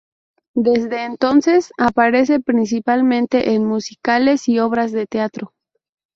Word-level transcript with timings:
Desde 0.55 1.03
entonces 1.03 1.71
aparece 1.77 2.39
principalmente 2.39 3.53
en 3.53 3.65
musicales 3.67 4.47
y 4.49 4.57
obras 4.57 4.91
de 4.91 5.05
teatro. 5.05 5.53